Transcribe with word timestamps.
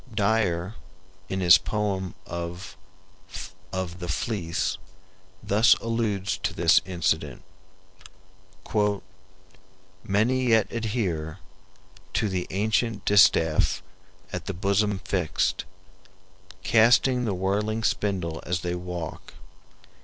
Dyer, 0.11 0.73
in 1.29 1.41
his 1.41 1.59
poem 1.59 2.15
of 2.25 2.75
the 3.71 4.07
"Fleece," 4.07 4.79
thus 5.43 5.75
alludes 5.75 6.39
to 6.39 6.55
this 6.55 6.81
incident:"... 6.85 7.43
many 10.03 10.47
yet 10.47 10.65
adhere 10.71 11.37
To 12.15 12.27
the 12.29 12.47
ancient 12.49 13.05
distaff, 13.05 13.83
at 14.33 14.47
the 14.47 14.55
bosom 14.55 14.97
fixed, 15.05 15.65
Casting 16.63 17.25
the 17.25 17.35
whirling 17.35 17.83
spindle 17.83 18.41
as 18.43 18.61
they 18.61 18.73
walk. 18.73 19.35